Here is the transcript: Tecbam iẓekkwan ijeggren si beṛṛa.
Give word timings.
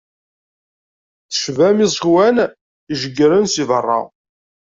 Tecbam 1.31 1.77
iẓekkwan 1.85 2.37
ijeggren 2.93 3.45
si 3.53 3.63
beṛṛa. 3.69 3.99